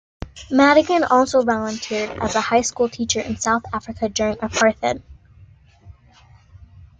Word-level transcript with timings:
Madigan 0.49 1.03
also 1.03 1.43
volunteered 1.43 2.09
as 2.23 2.33
a 2.33 2.41
high 2.41 2.61
school 2.61 2.89
teacher 2.89 3.19
in 3.21 3.35
South 3.37 3.61
Africa 3.71 4.09
during 4.09 4.35
apartheid. 4.37 5.03